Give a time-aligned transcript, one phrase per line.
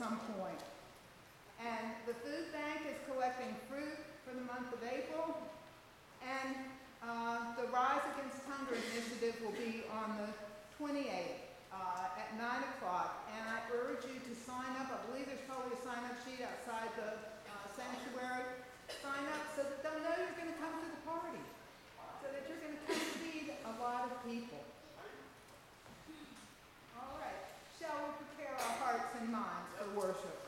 [0.00, 0.56] some point.
[1.60, 5.36] And the food bank is collecting fruit for the month of April.
[6.24, 6.56] And
[7.04, 10.32] uh, the Rise Against Hunger initiative will be on the
[10.80, 13.28] 28th uh, at 9 o'clock.
[13.28, 14.88] And I urge you to sign up.
[14.88, 17.20] I believe there's probably a sign up sheet outside the
[17.52, 18.56] uh, sanctuary.
[19.04, 21.44] Sign up so that they'll know you're going to come to the party,
[22.24, 24.64] so that you're going to come feed a lot of people.
[26.96, 27.44] All right.
[27.76, 30.39] Shall we prepare our and minds for worship?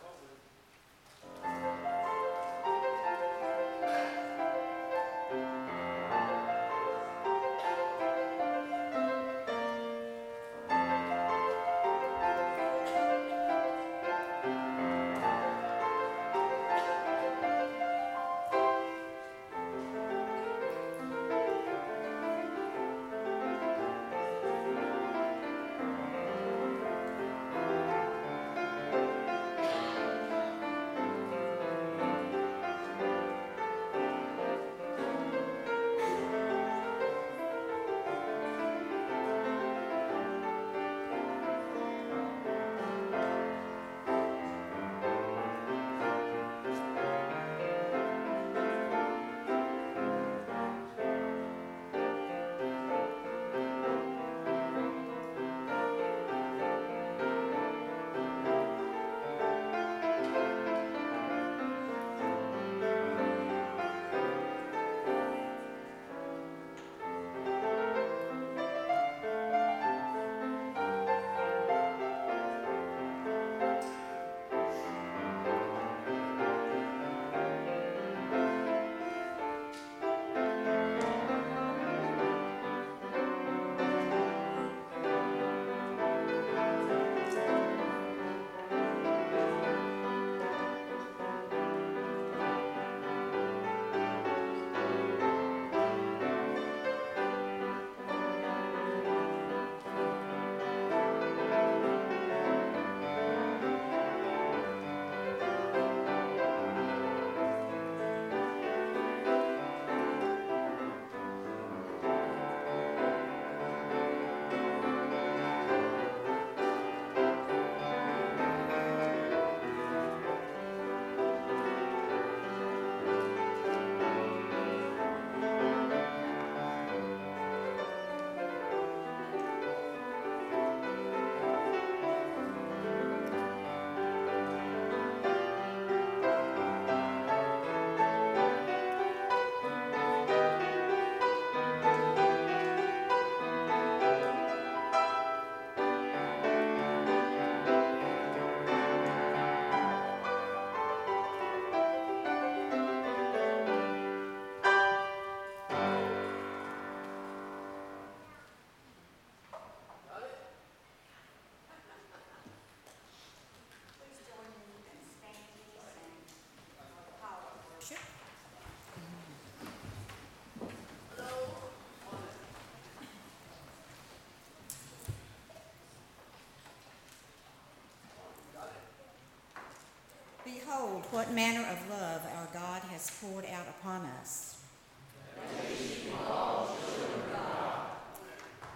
[180.73, 184.63] Behold, what manner of love our God has poured out upon us.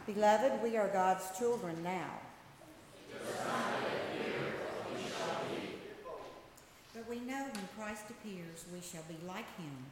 [0.07, 2.11] Beloved, we are God's children now.
[6.95, 9.87] But we know when Christ appears, we shall be like him.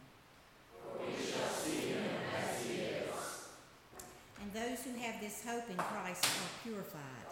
[4.42, 7.24] And those who have this hope in Christ are purified.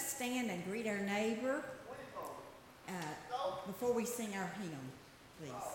[0.00, 1.62] Us stand and greet our neighbor
[2.88, 2.92] uh,
[3.66, 4.92] before we sing our hymn,
[5.38, 5.69] please.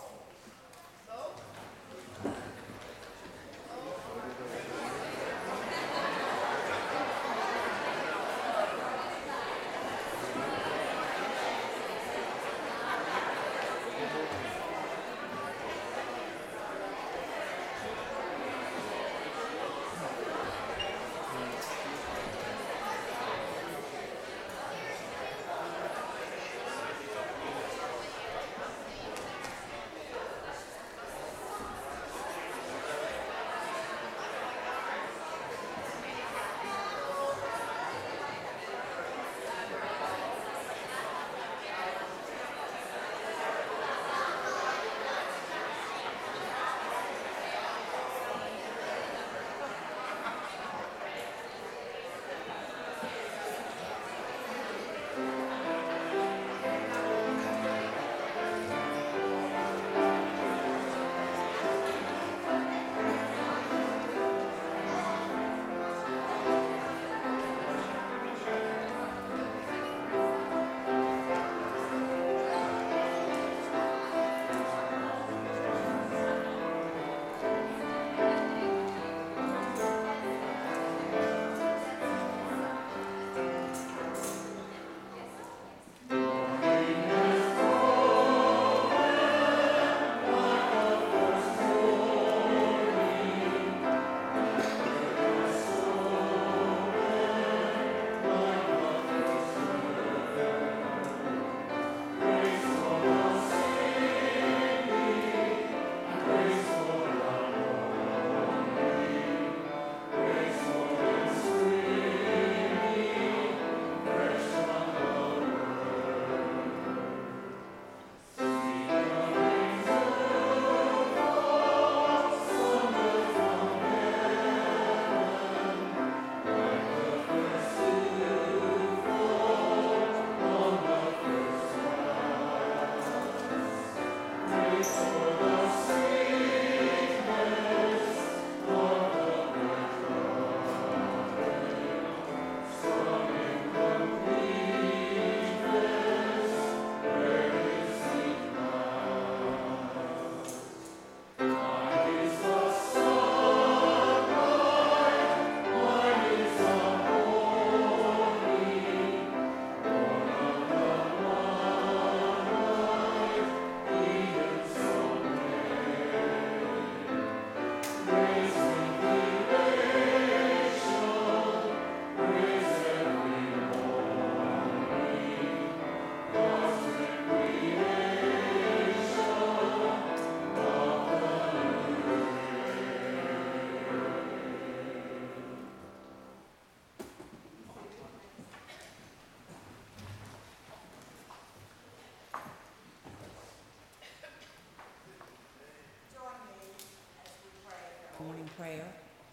[198.26, 198.86] Morning prayer,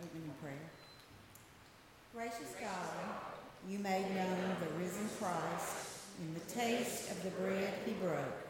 [0.02, 0.68] opening prayer.
[2.14, 3.16] Gracious God,
[3.66, 8.46] you made known the risen Christ in the taste of the bread he broke,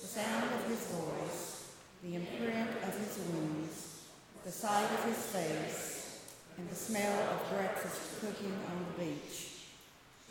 [0.00, 4.02] the sound of his voice, the imprint of his wounds,
[4.44, 6.22] the sight of his face,
[6.56, 9.66] and the smell of breakfast cooking on the beach.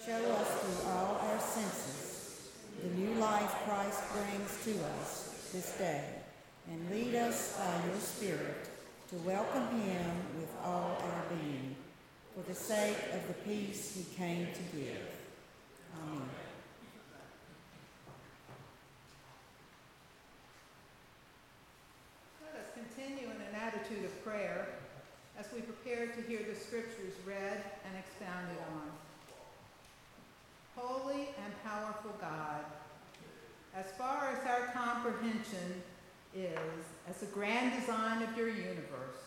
[0.06, 2.50] Show us through all our senses
[2.82, 6.04] the new life Christ brings to us this day,
[6.70, 8.67] and lead us by your Spirit
[9.10, 11.78] to welcome him with all our being,
[12.36, 15.08] for the sake of the peace he came to give.
[16.04, 16.28] Amen.
[22.44, 24.68] Let us continue in an attitude of prayer
[25.40, 28.92] as we prepare to hear the scriptures read and expounded on.
[30.76, 32.66] Holy and powerful God,
[33.74, 35.82] as far as our comprehension
[36.44, 39.22] is as the grand design of your universe,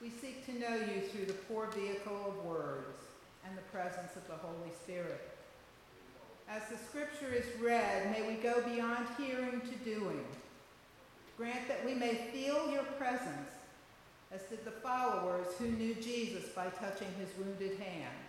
[0.00, 3.00] we seek to know you through the poor vehicle of words
[3.46, 5.30] and the presence of the Holy Spirit.
[6.48, 10.24] As the scripture is read, may we go beyond hearing to doing.
[11.36, 13.50] Grant that we may feel your presence,
[14.30, 18.28] as did the followers who knew Jesus by touching his wounded hands.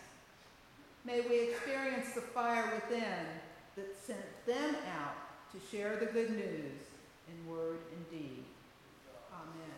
[1.03, 3.25] May we experience the fire within
[3.75, 5.15] that sent them out
[5.51, 6.94] to share the good news
[7.27, 8.43] in word and deed.
[9.33, 9.77] Amen.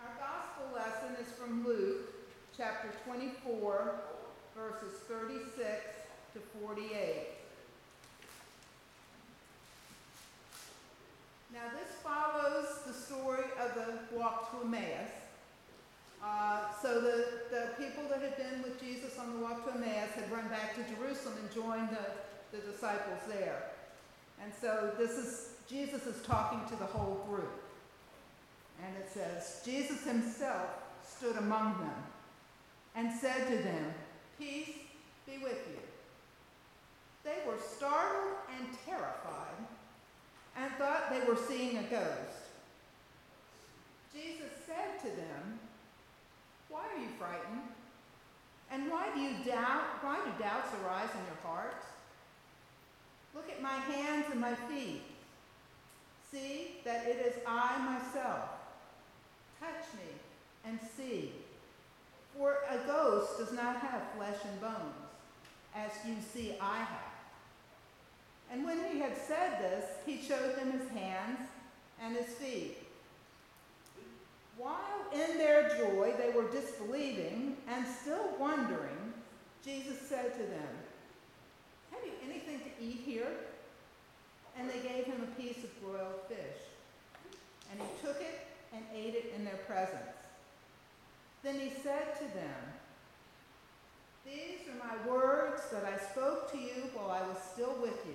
[0.00, 2.12] Our gospel lesson is from Luke
[2.56, 3.94] chapter 24,
[4.56, 5.60] verses 36
[6.34, 7.28] to 48.
[11.52, 15.10] Now, this follows the story of the walk to Emmaus.
[16.22, 20.10] Uh, so the, the people that had been with Jesus on the walk to Emmaus
[20.14, 23.73] had run back to Jerusalem and joined the, the disciples there.
[24.42, 27.62] And so this is, Jesus is talking to the whole group.
[28.84, 30.68] And it says, Jesus himself
[31.06, 31.94] stood among them
[32.94, 33.94] and said to them,
[34.38, 34.70] Peace
[35.26, 35.80] be with you.
[37.24, 39.64] They were startled and terrified
[40.56, 42.44] and thought they were seeing a ghost.
[44.12, 45.58] Jesus said to them,
[46.68, 47.62] Why are you frightened?
[48.70, 50.02] And why do you doubt?
[50.02, 51.86] Why do doubts arise in your hearts?
[53.34, 55.02] Look at my hands and my feet.
[56.30, 58.48] See that it is I myself.
[59.60, 60.10] Touch me
[60.66, 61.32] and see.
[62.36, 64.94] For a ghost does not have flesh and bones,
[65.74, 67.14] as you see I have.
[68.52, 71.48] And when he had said this, he showed them his hands
[72.02, 72.78] and his feet.
[74.56, 79.12] While in their joy they were disbelieving and still wondering,
[79.64, 80.68] Jesus said to them,
[81.94, 83.30] Have you anything to eat here?
[84.58, 86.60] And they gave him a piece of broiled fish.
[87.70, 90.16] And he took it and ate it in their presence.
[91.42, 92.62] Then he said to them,
[94.24, 98.14] These are my words that I spoke to you while I was still with you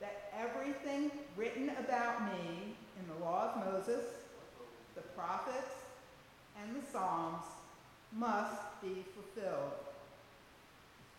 [0.00, 4.04] that everything written about me in the law of Moses,
[4.94, 5.74] the prophets,
[6.60, 7.44] and the Psalms
[8.12, 9.72] must be fulfilled.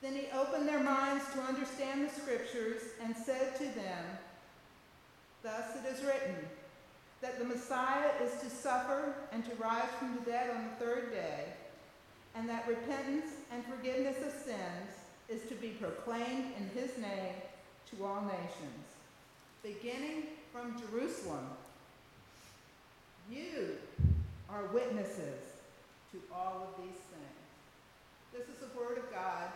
[0.07, 4.05] Then he opened their minds to understand the scriptures and said to them,
[5.43, 6.47] Thus it is written,
[7.19, 11.11] that the Messiah is to suffer and to rise from the dead on the third
[11.11, 11.43] day,
[12.35, 14.95] and that repentance and forgiveness of sins
[15.27, 17.35] is to be proclaimed in his name
[17.91, 18.85] to all nations,
[19.61, 20.23] beginning
[20.53, 21.49] from Jerusalem.
[23.29, 23.75] You
[24.49, 25.43] are witnesses
[26.13, 27.27] to all of these things.
[28.31, 29.49] This is the word of God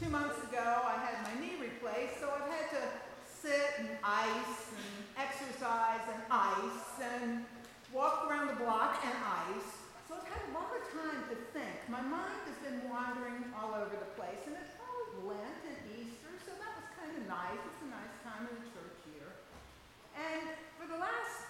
[0.00, 2.82] two months ago, I had my knee replaced, so I've had to
[3.28, 7.44] sit and ice and exercise and ice and
[7.92, 9.84] walk around the block and ice.
[10.08, 11.76] So I've had a lot of time to think.
[11.92, 16.32] My mind has been wandering all over the place, and it's probably Lent and Easter,
[16.48, 17.60] so that was kind of nice.
[17.60, 19.28] It's a nice time in the church year.
[20.16, 20.48] And
[20.80, 21.44] for the last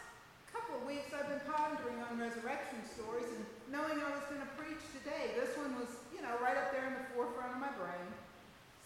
[0.50, 4.52] couple of weeks, I've been pondering on resurrection stories and knowing I was going to
[4.58, 5.38] preach today.
[5.38, 8.10] This one was, you know, right up there in the forefront of my brain.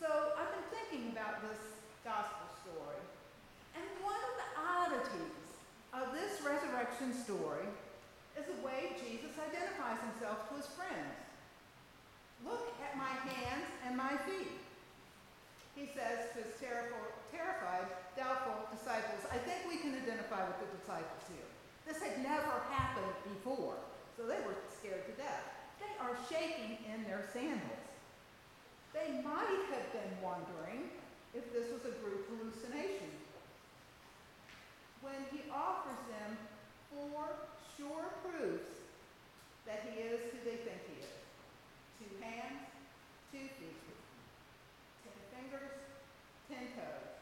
[0.01, 1.61] So I've been thinking about this
[2.03, 3.03] gospel story.
[3.79, 5.45] And one of the oddities
[5.95, 7.67] of this resurrection story
[8.35, 11.15] is the way Jesus identifies himself to his friends.
[12.43, 14.59] Look at my hands and my feet.
[15.75, 21.23] He says to his terrified, doubtful disciples, I think we can identify with the disciples
[21.27, 21.49] here.
[21.87, 23.75] This had never happened before,
[24.17, 25.43] so they were scared to death.
[25.83, 27.84] They are shaking in their sandals.
[28.95, 30.87] They might have been wondering
[31.35, 33.11] if this was a group hallucination.
[35.03, 36.39] When he offers them
[36.89, 37.27] four
[37.77, 38.71] sure proofs
[39.67, 41.11] that he is who they think he is
[41.99, 42.71] two hands,
[43.33, 43.83] two feet,
[45.03, 45.75] ten fingers,
[46.49, 47.19] ten toes,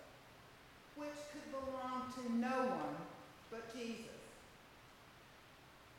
[0.94, 2.96] which could belong to no one
[3.50, 4.20] but Jesus.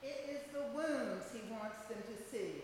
[0.03, 2.62] It is the wounds he wants them to see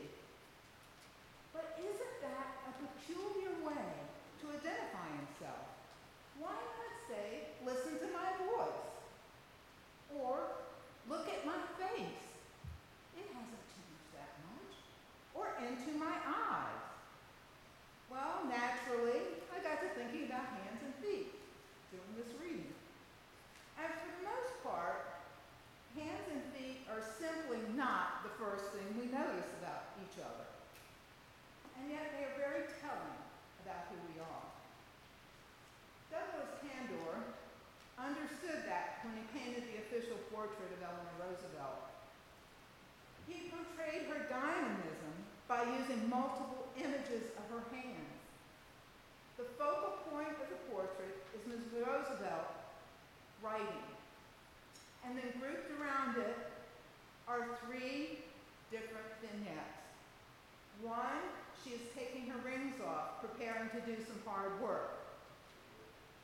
[63.80, 65.00] to do some hard work.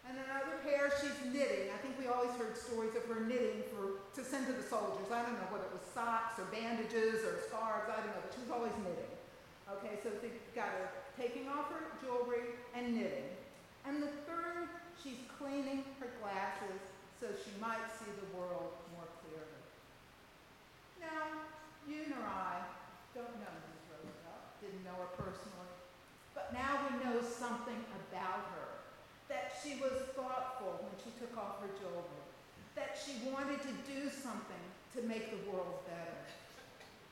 [0.05, 1.73] And another pair, she's knitting.
[1.73, 5.09] I think we always heard stories of her knitting for to send to the soldiers.
[5.09, 8.29] I don't know whether it was socks or bandages or scarves, I don't know, but
[8.29, 9.13] she was always knitting.
[9.65, 13.33] Okay, so they've got her taking off her jewelry and knitting.
[13.89, 14.69] And the third,
[15.01, 16.81] she's cleaning her glasses
[17.17, 19.63] so she might see the world more clearly.
[21.01, 21.49] Now,
[21.89, 22.61] you nor I
[23.15, 23.89] don't know Mrs.
[23.89, 25.74] Roosevelt, didn't know her personally,
[26.55, 28.71] now we know something about her.
[29.27, 32.23] That she was thoughtful when she took off her jewelry.
[32.79, 34.65] That she wanted to do something
[34.95, 36.19] to make the world better.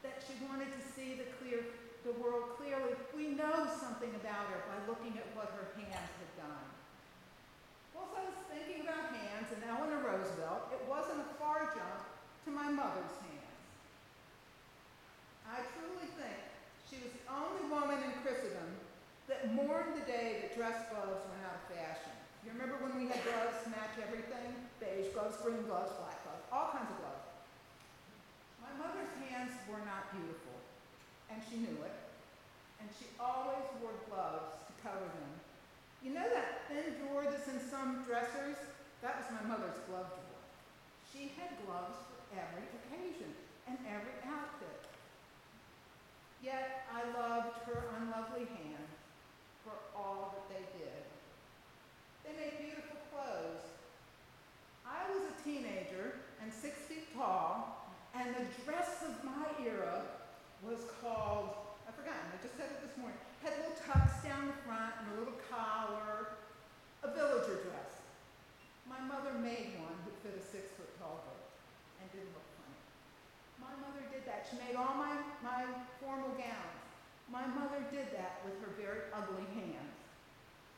[0.03, 1.67] That she wanted to see the clear
[2.03, 2.95] the world clearly.
[3.15, 6.67] We know something about her by looking at what her hands had done.
[7.95, 12.03] As I was thinking about hands and Eleanor Roosevelt, it wasn't a far jump
[12.43, 13.63] to my mother's hands.
[15.47, 16.39] I truly think
[16.91, 18.82] she was the only woman in Christendom
[19.27, 22.11] that mourned the day that dress gloves went out of fashion.
[22.43, 24.51] You remember when we had gloves match everything?
[24.83, 27.23] Beige gloves, green gloves, black gloves, all kinds of gloves.
[28.59, 30.59] My mother's hands were not beautiful,
[31.31, 31.97] and she knew it.
[32.83, 35.31] And she always wore gloves to cover them.
[36.03, 38.59] You know that thin drawer that's in some dressers?
[38.99, 40.43] That was my mother's glove drawer.
[41.07, 43.31] She had gloves for every occasion
[43.71, 44.83] and every outfit.
[46.43, 48.92] Yet I loved her unlovely hands
[49.95, 51.01] all that they did.
[52.25, 53.65] They made beautiful clothes.
[54.85, 60.03] I was a teenager and six feet tall, and the dress of my era
[60.61, 61.55] was called,
[61.87, 65.05] I've forgotten, I just said it this morning, had little tucks down the front and
[65.11, 66.39] a little collar,
[67.03, 68.03] a villager dress.
[68.87, 71.43] My mother made one that fit a six foot tall girl
[71.99, 72.79] and didn't look funny.
[73.59, 74.47] My mother did that.
[74.47, 75.67] She made all my, my
[75.99, 76.82] formal gowns.
[77.33, 79.97] My mother did that with her very ugly hands.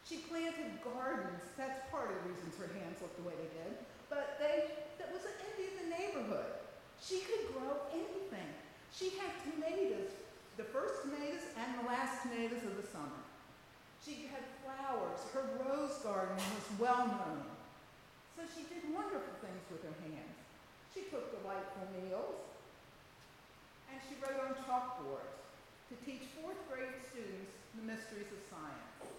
[0.07, 1.43] She planted gardens.
[1.59, 3.75] That's part of the reasons her hands looked the way they did.
[4.07, 6.55] But they, that was an envy in the neighborhood.
[7.03, 8.47] She could grow anything.
[8.95, 10.15] She had tomatoes,
[10.55, 13.19] the first tomatoes and the last tomatoes of the summer.
[13.99, 15.19] She had flowers.
[15.35, 17.43] Her rose garden was well known.
[18.39, 20.39] So she did wonderful things with her hands.
[20.95, 22.39] She cooked delightful meals.
[23.91, 25.44] And she wrote on chalkboards
[25.89, 29.13] to teach fourth grade students the mysteries of science.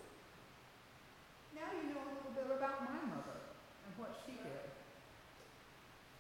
[1.55, 3.39] Now you know a little bit about my mother
[3.87, 4.67] and what she did.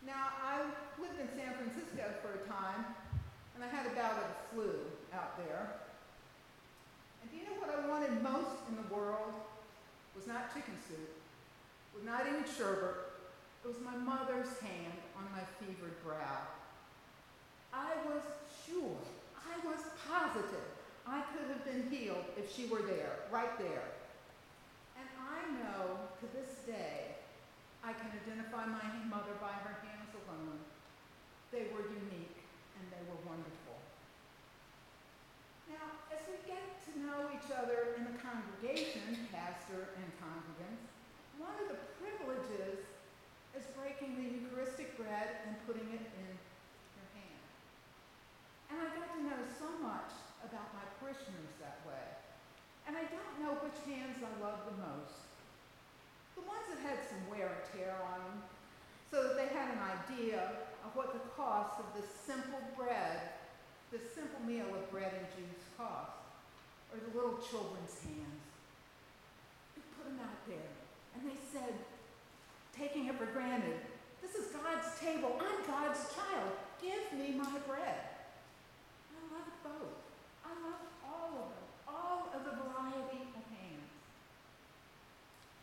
[0.06, 0.62] Now, I
[1.02, 2.94] lived in San Francisco for a time,
[3.54, 4.70] and I had a bout of the flu
[5.12, 5.82] out there.
[7.20, 9.34] And do you know what I wanted most in the world?
[10.14, 11.10] Was not chicken soup,
[11.92, 12.96] was not even sherbet.
[13.64, 16.46] It was my mother's hand on my fevered brow.
[17.74, 18.22] I was
[18.64, 19.02] sure,
[19.46, 23.94] I was positive I could have been healed if she were there, right there.
[24.98, 27.14] And I know to this day,
[27.86, 30.58] I can identify my mother by her hands alone.
[31.54, 32.42] They were unique
[32.74, 33.78] and they were wonderful.
[35.70, 40.90] Now, as we get to know each other in the congregation, pastor and congregants,
[41.38, 42.82] one of the privileges
[43.54, 46.15] is breaking the Eucharistic bread and putting it.
[48.76, 50.12] And I got to know so much
[50.44, 52.06] about my parishioners that way.
[52.84, 55.32] And I don't know which hands I love the most.
[56.36, 58.36] The ones that had some wear and tear on them,
[59.08, 63.40] so that they had an idea of what the cost of this simple bread,
[63.88, 66.20] this simple meal of bread and juice cost.
[66.92, 68.44] Or the little children's hands.
[69.72, 70.68] We put them out there,
[71.16, 71.72] and they said,
[72.76, 73.76] taking taking it for granted.
[74.22, 75.40] This is God's table.
[75.40, 76.52] I'm God's child.
[76.80, 78.15] Give me my bread.
[79.66, 79.98] I love both.
[80.46, 83.90] I love all of them, all of the variety of hands.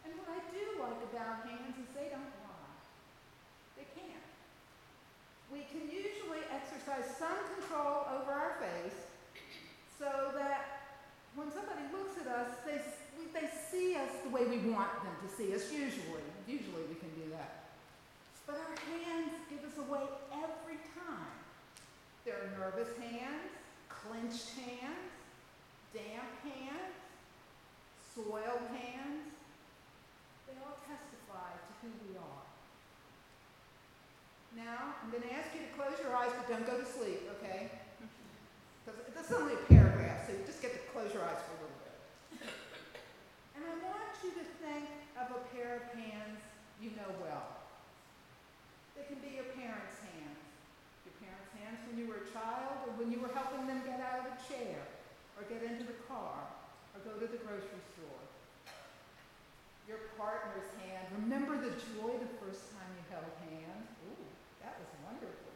[0.04, 2.76] And what I do like about hands is they don't lie.
[3.80, 4.28] They can't.
[5.48, 9.08] We can usually exercise some control over our face
[9.96, 11.00] so that
[11.40, 12.84] when somebody looks at us, they,
[13.32, 16.28] they see us the way we want them to see us, usually.
[16.44, 17.72] Usually we can do that.
[18.46, 20.04] But our hands give us away
[20.36, 21.32] every time.
[22.26, 23.63] There are nervous hands,
[24.04, 25.12] clenched hands,
[25.94, 26.96] damp hands,
[28.16, 29.32] soiled hands.
[30.48, 32.44] They all testify to who we are.
[34.54, 37.26] Now, I'm going to ask you to close your eyes, but don't go to sleep,
[37.40, 37.72] okay?
[38.86, 41.58] Because this is only a paragraph, so you just get to close your eyes for
[41.58, 41.96] a little bit.
[43.58, 44.86] And I want you to think
[45.18, 46.38] of a pair of hands
[46.78, 47.64] you know well.
[48.94, 50.03] They can be your parents'
[51.64, 51.80] hands.
[51.88, 54.38] When you were a child, or when you were helping them get out of a
[54.44, 54.84] chair,
[55.40, 56.44] or get into the car,
[56.92, 58.24] or go to the grocery store.
[59.88, 61.08] Your partner's hand.
[61.24, 63.88] Remember the joy the first time you held hands?
[64.08, 64.28] Ooh,
[64.64, 65.54] that was wonderful.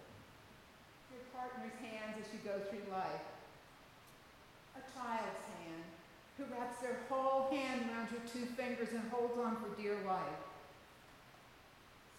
[1.14, 3.28] Your partner's hands as you go through life.
[4.76, 5.86] A child's hand
[6.36, 10.42] who wraps their whole hand around your two fingers and holds on for dear life.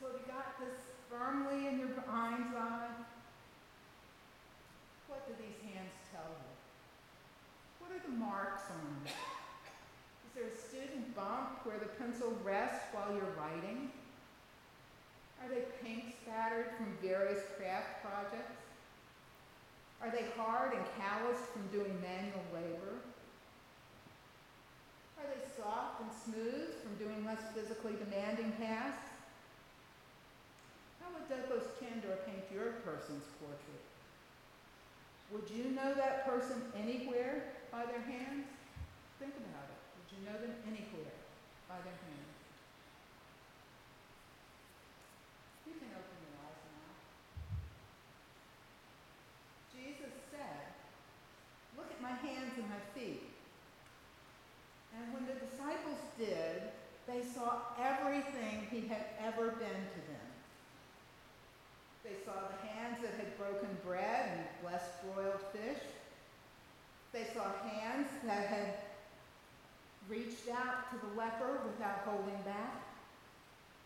[0.00, 0.74] So you got this
[1.10, 2.88] firmly in your mind's eye.
[5.08, 6.52] What do these hands tell you?
[7.80, 9.08] What are the marks on them?
[9.08, 13.88] Is there a student bump where the pencil rests while you're writing?
[15.40, 18.60] Are they paint spattered from various craft projects?
[20.04, 23.00] Are they hard and calloused from doing manual labor?
[25.16, 29.08] Are they soft and smooth from doing less physically demanding tasks?
[31.00, 33.87] How would Douglas Chandor paint your person's portrait?
[35.30, 38.48] Would you know that person anywhere by their hands?
[39.20, 39.80] Think about it.
[40.00, 41.20] Would you know them anywhere
[41.68, 42.32] by their hands?
[45.68, 46.92] You can open your eyes now.
[49.76, 50.72] Jesus said,
[51.76, 53.28] Look at my hands and my feet.
[54.96, 56.72] And when the disciples did,
[57.06, 60.07] they saw everything he had ever been to.
[62.08, 65.84] They saw the hands that had broken bread and blessed broiled fish.
[67.12, 68.74] They saw hands that had
[70.08, 72.80] reached out to the leper without holding back.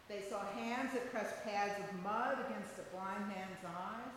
[0.09, 4.15] They saw hands that pressed pads of mud against a blind man's eyes.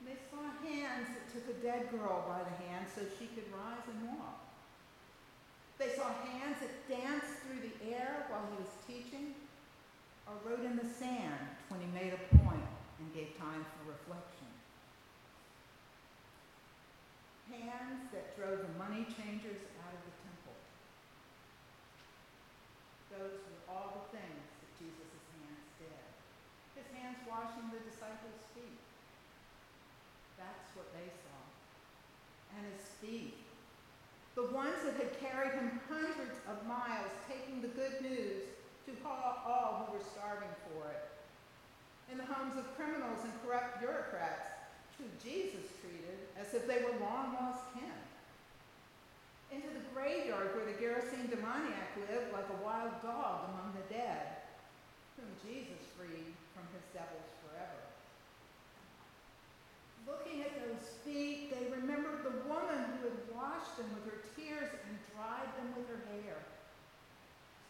[0.00, 3.46] And they saw hands that took a dead girl by the hand so she could
[3.54, 4.40] rise and walk.
[5.78, 9.34] They saw hands that danced through the air while he was teaching,
[10.26, 11.38] or wrote in the sand
[11.68, 12.35] when he made a
[12.98, 14.48] and gave time for reflection.
[17.52, 20.56] Hands that drove the money changers out of the temple.
[23.12, 26.04] Those were all the things that Jesus' hands did.
[26.74, 28.82] His hands washing the disciples' feet.
[30.36, 31.40] That's what they saw.
[32.58, 33.38] And his feet.
[34.34, 38.52] The ones that had carried him hundreds of miles, taking the good news
[38.84, 41.15] to all who were starving for it.
[42.10, 44.46] In the homes of criminals and corrupt bureaucrats,
[44.98, 47.98] who Jesus treated as if they were long lost kin.
[49.50, 54.42] Into the graveyard where the Gerasene demoniac lived like a wild dog among the dead,
[55.18, 57.82] whom Jesus freed from his devils forever.
[60.06, 64.70] Looking at those feet, they remembered the woman who had washed them with her tears
[64.70, 66.38] and dried them with her hair.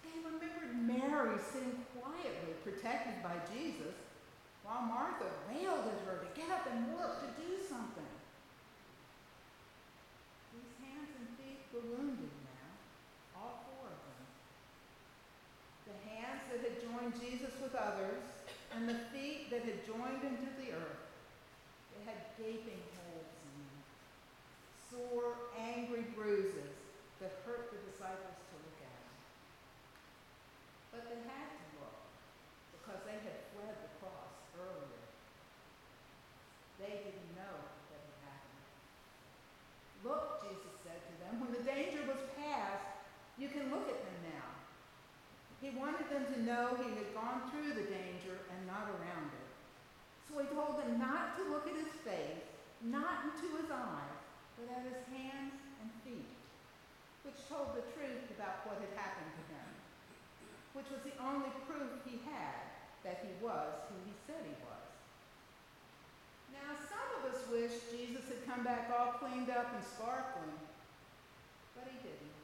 [0.05, 3.97] They remembered Mary sitting quietly, protected by Jesus,
[4.67, 8.11] while Martha wailed at her to get up and work, to do something.
[10.51, 12.71] These hands and feet were wounded now,
[13.39, 14.27] all four of them.
[15.87, 18.27] The hands that had joined Jesus with others,
[18.75, 21.07] and the feet that had joined him to the earth.
[21.95, 23.79] They had gaping holes in them,
[24.91, 26.75] sore, angry bruises
[27.23, 29.03] that hurt the disciples to look at.
[30.93, 32.03] But they had to look
[32.77, 35.05] because they had fled the cross earlier.
[36.77, 37.57] They didn't know
[37.89, 38.65] that it happened.
[40.05, 42.85] Look, Jesus said to them, when the danger was past,
[43.37, 44.49] you can look at them now.
[45.61, 49.49] He wanted them to know he had gone through the danger and not around it.
[50.29, 52.45] So he told them not to look at his face,
[52.85, 54.21] not into his eyes,
[54.57, 56.33] but at his hands and feet,
[57.25, 59.69] which told the truth about what had happened to him,
[60.73, 62.67] which was the only proof he had
[63.05, 64.87] that he was who he said he was.
[66.53, 70.57] Now, some of us wish Jesus had come back all cleaned up and sparkling,
[71.77, 72.36] but he didn't.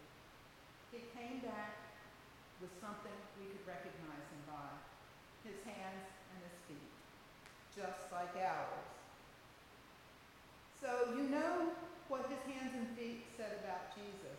[0.92, 1.80] He came back
[2.60, 4.68] with something we could recognize him by
[5.42, 6.92] his hands and his feet,
[7.72, 8.92] just like ours.
[10.78, 11.72] So, you know
[12.12, 14.36] what his hands and feet said about Jesus.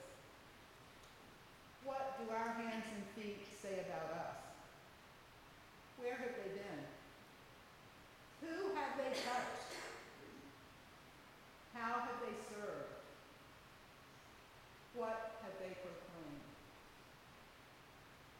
[1.84, 4.40] What do our hands and feet say about us?
[5.98, 6.82] Where have they been?
[8.46, 9.74] Who have they touched?
[11.74, 13.02] How have they served?
[14.96, 16.44] What have they proclaimed?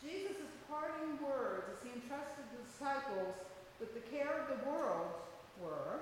[0.04, 3.40] Jesus' parting words as he entrusted the disciples
[3.84, 5.12] with the care of the world
[5.60, 6.00] were,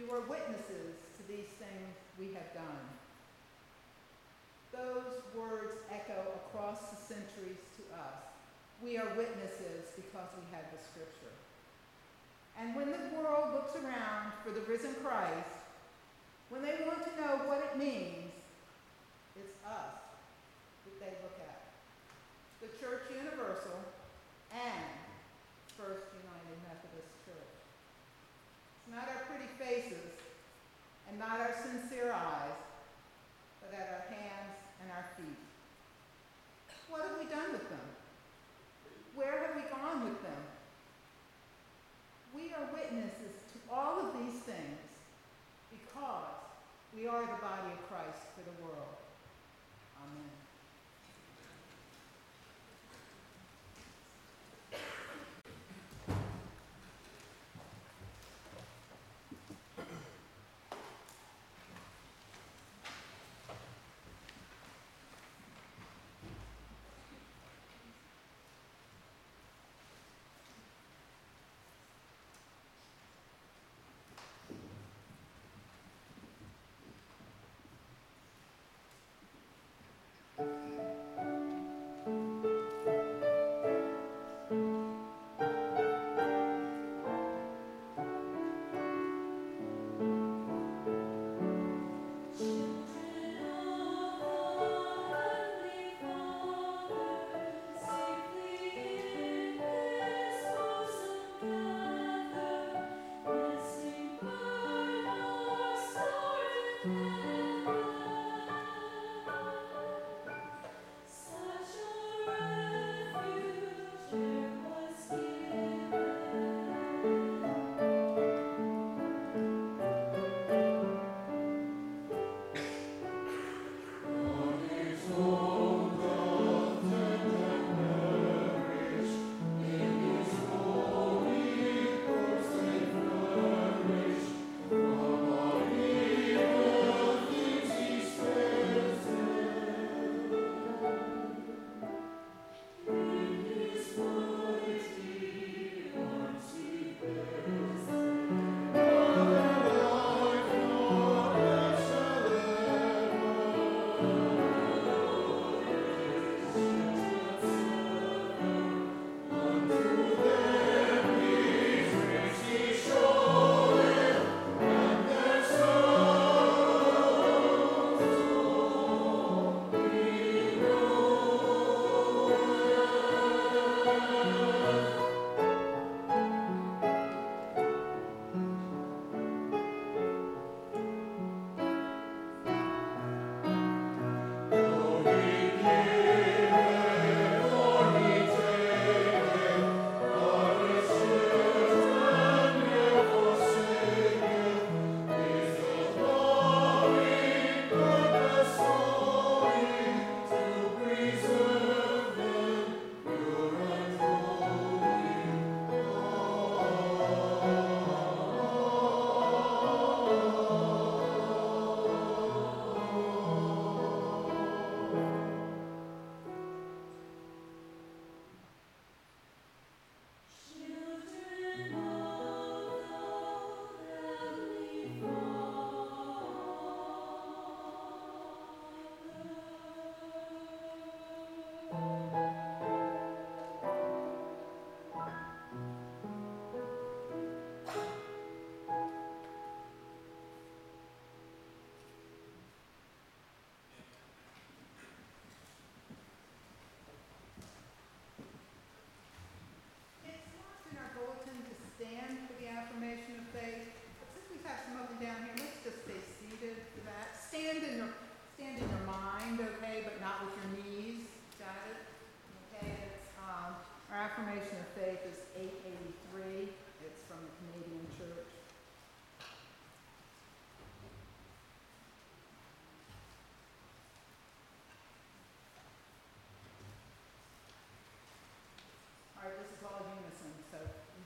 [0.00, 2.84] You are witnesses to these things we have done.
[4.72, 8.16] Those words echo across the centuries to us.
[8.82, 11.36] We are witnesses because we have the scripture.
[12.58, 15.60] And when the world looks around for the risen Christ,
[16.48, 17.33] when they want to know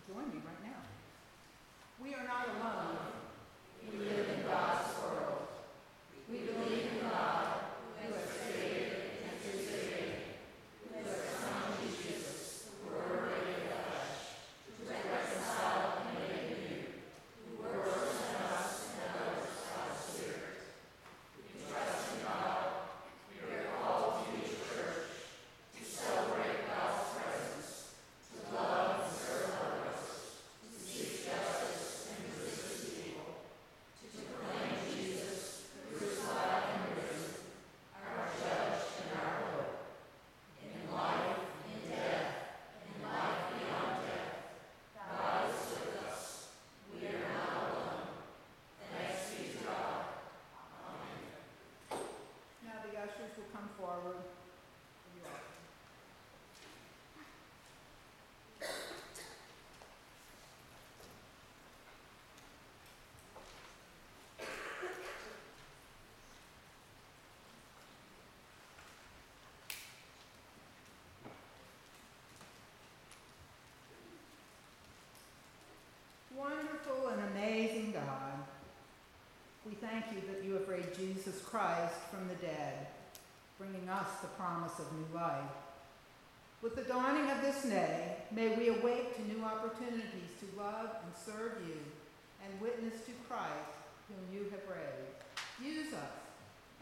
[0.09, 0.81] join me right now.
[2.01, 2.68] We are not alone.
[76.37, 78.47] Wonderful and amazing God,
[79.67, 82.87] we thank you that you have raised Jesus Christ from the dead
[83.59, 85.51] bringing us the promise of new life.
[86.63, 91.13] With the dawning of this day, may we awake to new opportunities to love and
[91.15, 91.79] serve you
[92.45, 93.79] and witness to Christ,
[94.09, 95.19] whom you have raised.
[95.63, 96.19] Use us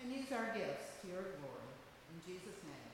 [0.02, 1.72] and use our gifts to your glory.
[2.12, 2.85] In Jesus' name.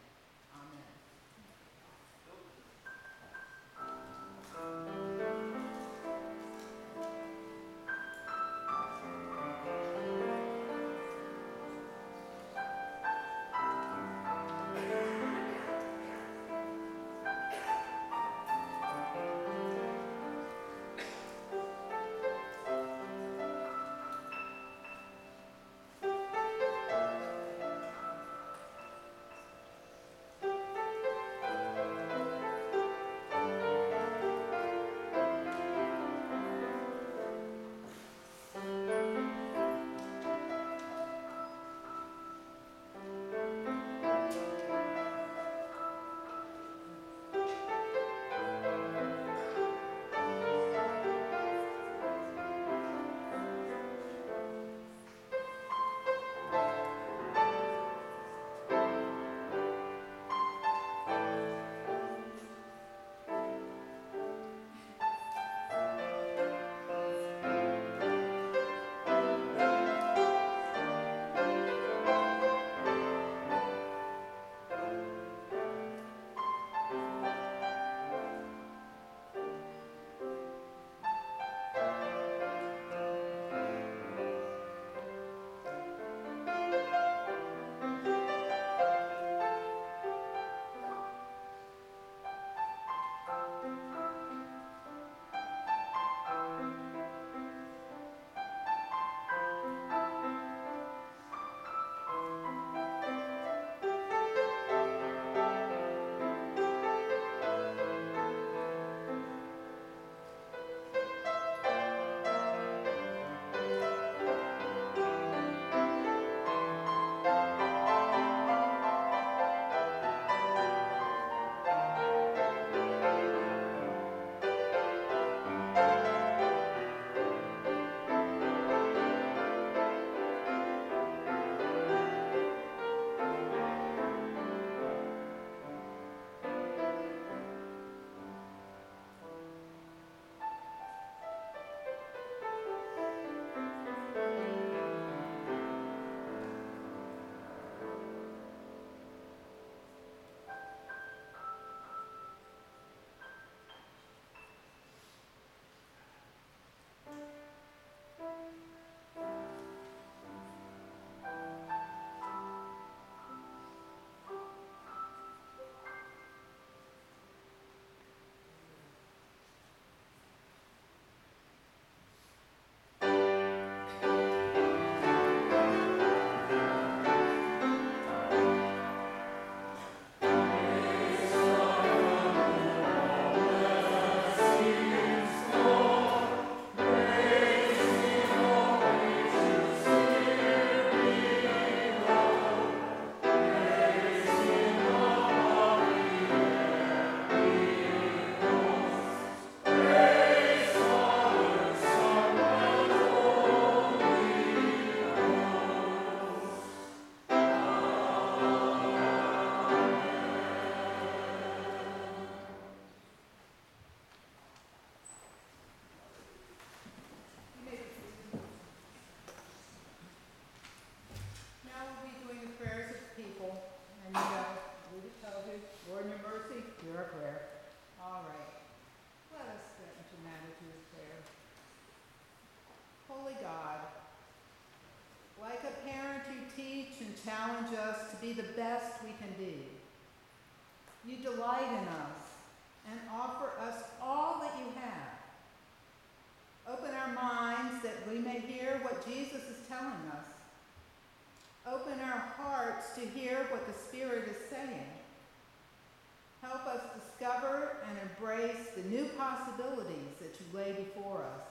[259.33, 261.47] Possibilities that you lay before us.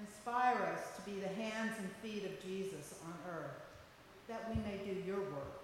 [0.00, 3.62] Inspire us to be the hands and feet of Jesus on earth,
[4.28, 5.62] that we may do your work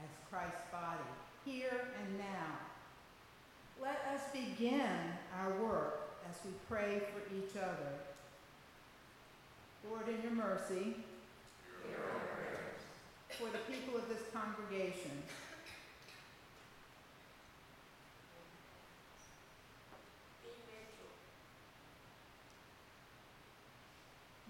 [0.00, 1.10] as Christ's body,
[1.44, 2.58] here and now.
[3.82, 4.88] Let us begin
[5.40, 7.92] our work as we pray for each other.
[9.90, 10.96] Lord, in your mercy,
[13.30, 15.22] for the people of this congregation,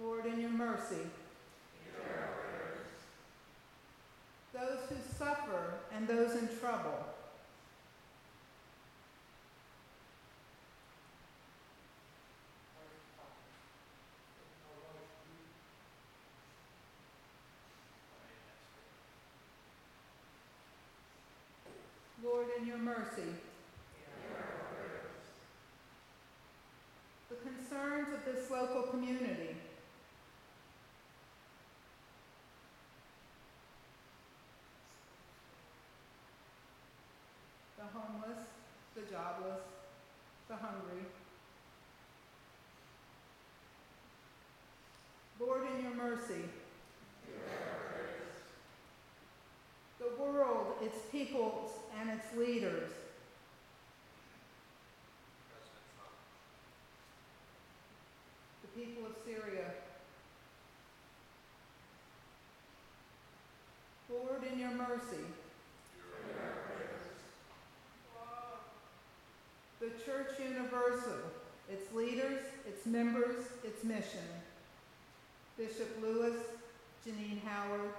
[0.00, 1.06] Lord, in your mercy,
[4.52, 7.04] those who suffer and those in trouble,
[22.24, 23.22] Lord, in your mercy.
[27.28, 29.56] The concerns of this local community.
[37.76, 38.46] The homeless,
[38.94, 39.60] the jobless,
[40.54, 41.04] the hungry.
[45.40, 46.44] Lord, in your mercy.
[49.98, 52.90] The world, its peoples, and its leaders.
[58.62, 59.70] The people of Syria.
[64.10, 65.24] Lord, in your mercy.
[69.84, 71.18] The Church Universal,
[71.70, 74.28] its leaders, its members, its mission.
[75.58, 76.36] Bishop Lewis,
[77.04, 77.90] Janine Howard,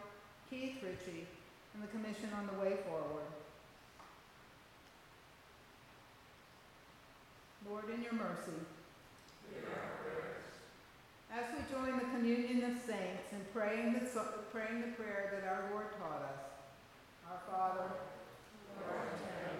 [0.49, 1.27] Keith Ritchie,
[1.73, 3.27] and the Commission on the Way Forward.
[7.69, 8.59] Lord, in your mercy.
[11.29, 14.21] As we join the communion of saints in praying the,
[14.53, 16.39] praying the prayer that our Lord taught us,
[17.29, 17.89] our Father,
[18.77, 19.59] who art in heaven,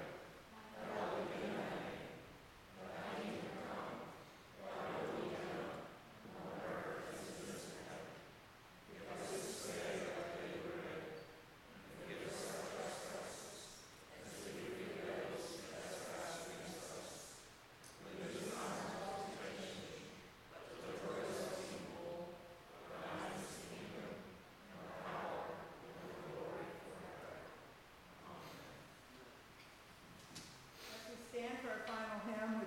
[30.95, 32.61] As we stand for our final hymn,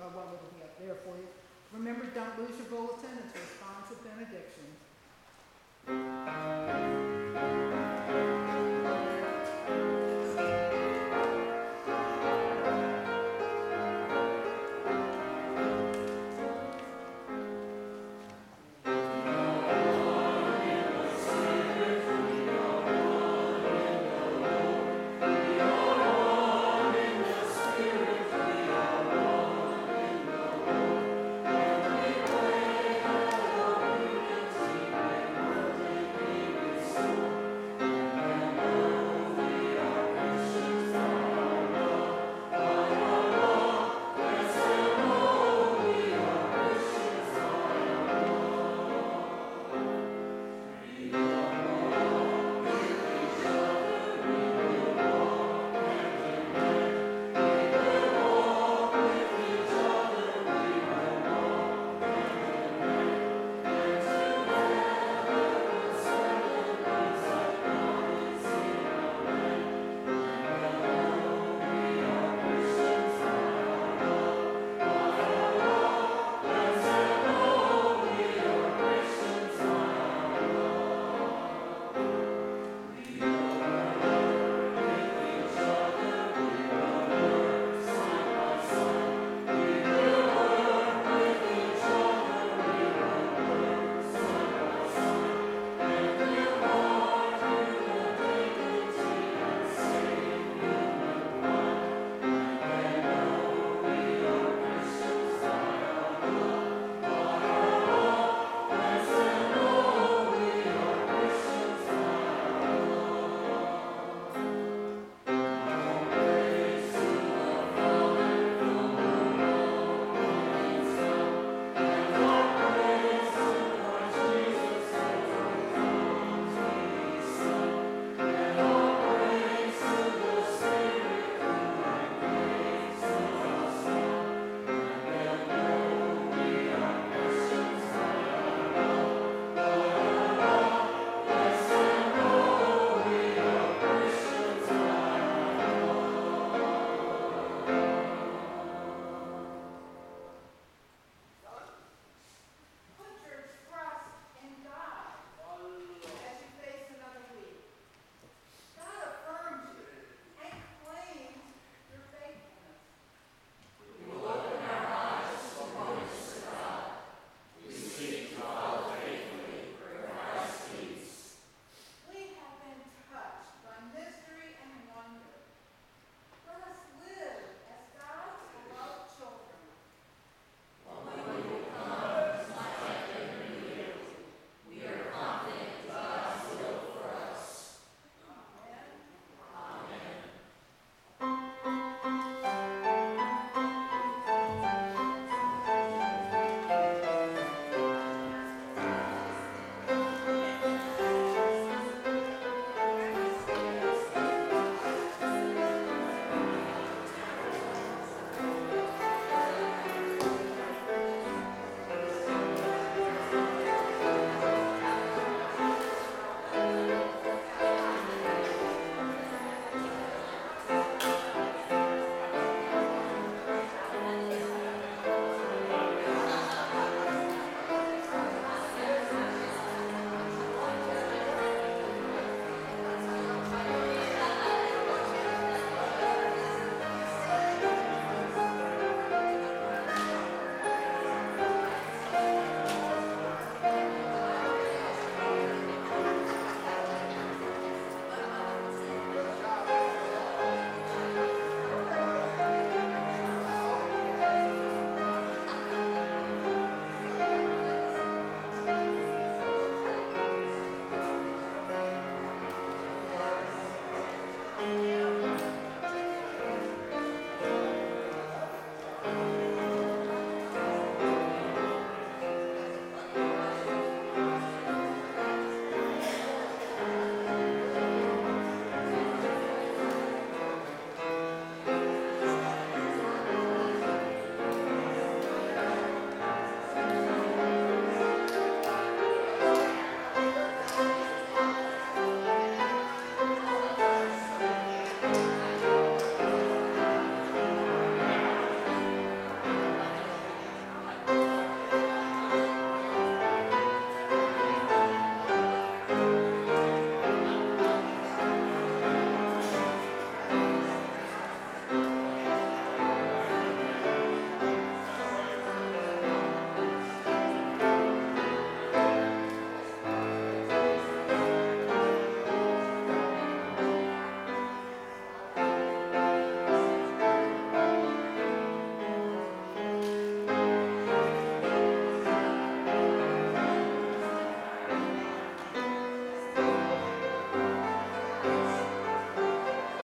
[0.00, 1.28] uh, up there for you.
[1.72, 4.66] Remember, don't lose your bulletin, it's responsive benediction.